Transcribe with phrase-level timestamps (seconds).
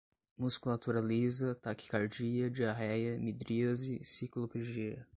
[0.35, 5.07] musculatura lisa, taquicardia, diarreia, midríase, ciclopegia